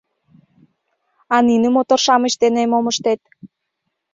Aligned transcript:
А 1.35 1.37
нине 1.47 1.69
мотор-шамыч 1.75 2.33
дене 2.43 2.61
мом 2.71 2.85
ыштет? 2.91 3.21